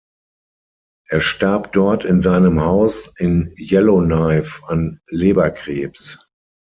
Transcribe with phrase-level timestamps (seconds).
[1.09, 6.17] Er starb dort in seinem Haus in Yellowknife an Leberkrebs.